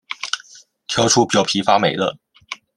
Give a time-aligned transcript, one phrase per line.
[0.87, 2.17] 挑出表皮发霉的